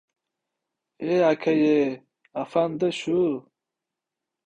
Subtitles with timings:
[1.11, 1.79] E, aka-ye!
[2.41, 2.89] Afandi!
[2.99, 3.19] Shu!